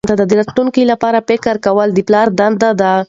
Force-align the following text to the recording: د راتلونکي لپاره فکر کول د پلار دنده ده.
د 0.09 0.31
راتلونکي 0.39 0.83
لپاره 0.91 1.25
فکر 1.29 1.55
کول 1.65 1.89
د 1.93 1.99
پلار 2.07 2.27
دنده 2.39 2.71
ده. 2.81 2.93